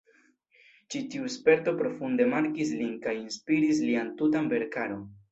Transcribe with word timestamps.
Ĉi 0.93 1.01
tiu 1.15 1.27
sperto 1.33 1.73
profunde 1.81 2.25
markis 2.31 2.71
lin 2.79 2.95
kaj 3.03 3.13
inspiris 3.17 3.83
lian 3.91 4.09
tutan 4.23 4.49
verkaron. 4.55 5.05